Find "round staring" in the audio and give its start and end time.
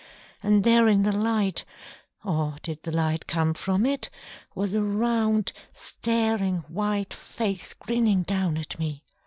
4.81-6.61